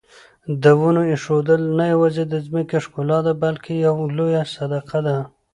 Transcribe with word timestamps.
د 0.63 0.63
ونو 0.79 1.01
ایښودل 1.11 1.61
نه 1.77 1.85
یوازې 1.93 2.23
د 2.27 2.35
ځمکې 2.47 2.77
ښکلا 2.85 3.19
ده 3.25 3.33
بلکې 3.43 3.73
یوه 3.85 4.03
لویه 4.17 4.43
صدقه 4.55 4.99
ده. 5.07 5.17